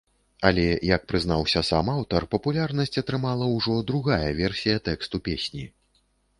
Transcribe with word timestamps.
Але, 0.49 0.63
як 0.95 1.03
прызнаўся 1.11 1.61
сам 1.69 1.91
аўтар, 1.97 2.25
папулярнасць 2.33 2.99
атрымала 3.03 3.53
ўжо 3.57 3.79
другая 3.95 4.25
версія 4.43 4.83
тэксту 4.91 5.25
песні. 5.31 5.63